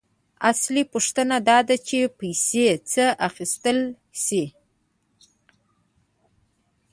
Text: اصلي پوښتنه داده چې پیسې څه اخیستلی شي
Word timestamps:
اصلي 0.51 0.83
پوښتنه 0.93 1.37
داده 1.49 1.75
چې 1.87 1.97
پیسې 2.19 2.65
څه 2.91 3.05
اخیستلی 3.27 3.85
شي 4.23 4.43